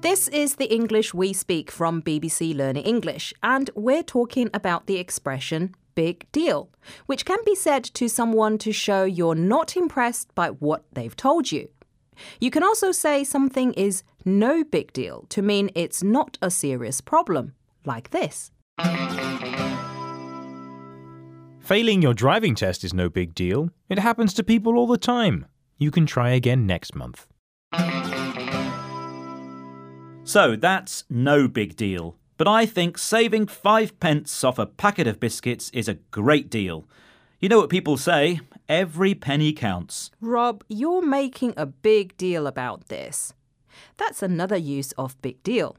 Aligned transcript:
This 0.00 0.26
is 0.26 0.56
the 0.56 0.66
English 0.68 1.14
we 1.14 1.32
speak 1.32 1.70
from 1.70 2.02
BBC 2.02 2.52
Learning 2.56 2.82
English, 2.82 3.32
and 3.44 3.70
we're 3.76 4.02
talking 4.02 4.50
about 4.52 4.86
the 4.86 4.96
expression 4.96 5.72
big 5.94 6.30
deal, 6.32 6.68
which 7.06 7.24
can 7.24 7.38
be 7.46 7.54
said 7.54 7.84
to 7.84 8.08
someone 8.08 8.58
to 8.58 8.72
show 8.72 9.04
you're 9.04 9.36
not 9.36 9.76
impressed 9.76 10.34
by 10.34 10.48
what 10.48 10.82
they've 10.92 11.16
told 11.16 11.52
you. 11.52 11.68
You 12.40 12.50
can 12.50 12.64
also 12.64 12.90
say 12.90 13.22
something 13.22 13.72
is 13.74 14.02
no 14.24 14.64
big 14.64 14.92
deal 14.92 15.26
to 15.28 15.42
mean 15.42 15.70
it's 15.76 16.02
not 16.02 16.38
a 16.42 16.50
serious 16.50 17.00
problem, 17.00 17.54
like 17.84 18.10
this. 18.10 18.50
Failing 21.66 22.00
your 22.00 22.14
driving 22.14 22.54
test 22.54 22.84
is 22.84 22.94
no 22.94 23.08
big 23.08 23.34
deal. 23.34 23.70
It 23.88 23.98
happens 23.98 24.32
to 24.34 24.44
people 24.44 24.76
all 24.76 24.86
the 24.86 24.96
time. 24.96 25.46
You 25.78 25.90
can 25.90 26.06
try 26.06 26.30
again 26.30 26.64
next 26.64 26.94
month. 26.94 27.26
So 30.22 30.54
that's 30.54 31.02
no 31.10 31.48
big 31.48 31.74
deal. 31.74 32.14
But 32.36 32.46
I 32.46 32.66
think 32.66 32.96
saving 32.98 33.48
five 33.48 33.98
pence 33.98 34.44
off 34.44 34.60
a 34.60 34.66
packet 34.66 35.08
of 35.08 35.18
biscuits 35.18 35.70
is 35.70 35.88
a 35.88 35.94
great 36.12 36.50
deal. 36.50 36.86
You 37.40 37.48
know 37.48 37.58
what 37.58 37.68
people 37.68 37.96
say 37.96 38.38
every 38.68 39.16
penny 39.16 39.52
counts. 39.52 40.12
Rob, 40.20 40.62
you're 40.68 41.04
making 41.04 41.52
a 41.56 41.66
big 41.66 42.16
deal 42.16 42.46
about 42.46 42.86
this. 42.86 43.34
That's 43.96 44.22
another 44.22 44.56
use 44.56 44.92
of 44.92 45.20
big 45.20 45.42
deal. 45.42 45.76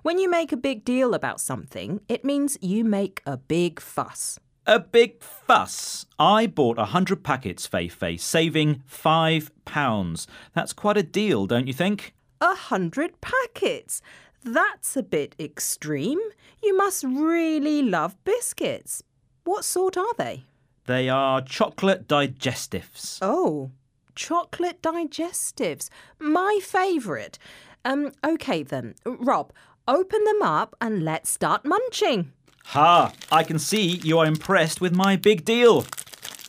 When 0.00 0.18
you 0.18 0.30
make 0.30 0.50
a 0.50 0.56
big 0.56 0.82
deal 0.82 1.12
about 1.12 1.42
something, 1.42 2.00
it 2.08 2.24
means 2.24 2.56
you 2.62 2.84
make 2.84 3.20
a 3.26 3.36
big 3.36 3.80
fuss. 3.80 4.40
A 4.68 4.80
big 4.80 5.22
fuss. 5.22 6.06
I 6.18 6.48
bought 6.48 6.76
a 6.76 6.86
hundred 6.86 7.22
packets, 7.22 7.68
Feifei, 7.68 8.18
saving 8.18 8.82
five 8.84 9.52
pounds. 9.64 10.26
That's 10.54 10.72
quite 10.72 10.96
a 10.96 11.04
deal, 11.04 11.46
don't 11.46 11.68
you 11.68 11.72
think? 11.72 12.14
A 12.40 12.54
hundred 12.54 13.20
packets. 13.20 14.02
That's 14.42 14.96
a 14.96 15.04
bit 15.04 15.36
extreme. 15.38 16.18
You 16.64 16.76
must 16.76 17.04
really 17.04 17.80
love 17.80 18.16
biscuits. 18.24 19.04
What 19.44 19.64
sort 19.64 19.96
are 19.96 20.14
they? 20.18 20.42
They 20.86 21.08
are 21.08 21.42
chocolate 21.42 22.08
digestives. 22.08 23.18
Oh, 23.22 23.70
chocolate 24.16 24.82
digestives. 24.82 25.90
My 26.18 26.58
favourite. 26.60 27.38
Um, 27.84 28.10
okay 28.26 28.64
then. 28.64 28.96
Rob, 29.04 29.52
open 29.86 30.24
them 30.24 30.42
up 30.42 30.74
and 30.80 31.04
let's 31.04 31.30
start 31.30 31.64
munching. 31.64 32.32
Ha! 32.66 33.12
I 33.30 33.42
can 33.42 33.58
see 33.58 34.00
you 34.02 34.18
are 34.18 34.26
impressed 34.26 34.80
with 34.80 34.94
my 34.94 35.16
big 35.16 35.44
deal. 35.44 35.84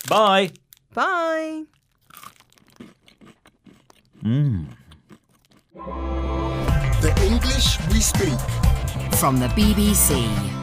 Bye. 0.10 0.52
Bye. 0.94 1.64
The 7.02 7.14
English 7.22 7.80
we 7.92 8.00
speak. 8.02 8.40
From 9.20 9.40
the 9.40 9.48
BBC. 9.50 10.57